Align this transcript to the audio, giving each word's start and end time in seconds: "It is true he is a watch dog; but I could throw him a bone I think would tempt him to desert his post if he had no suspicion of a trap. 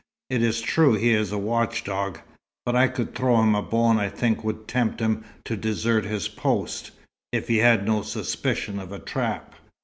"It 0.31 0.41
is 0.41 0.61
true 0.61 0.95
he 0.95 1.13
is 1.13 1.31
a 1.31 1.37
watch 1.37 1.83
dog; 1.83 2.19
but 2.65 2.75
I 2.75 2.87
could 2.87 3.13
throw 3.13 3.39
him 3.39 3.53
a 3.53 3.61
bone 3.61 3.99
I 3.99 4.09
think 4.09 4.43
would 4.43 4.67
tempt 4.67 4.99
him 4.99 5.23
to 5.45 5.55
desert 5.55 6.05
his 6.05 6.27
post 6.27 6.89
if 7.31 7.47
he 7.47 7.57
had 7.59 7.85
no 7.85 8.01
suspicion 8.01 8.79
of 8.79 8.91
a 8.91 8.97
trap. 8.97 9.53